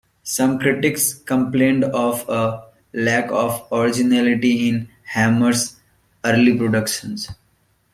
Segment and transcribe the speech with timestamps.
[0.23, 5.79] Some critics complained of a lack of originality in Hammer's
[6.25, 7.29] early productions.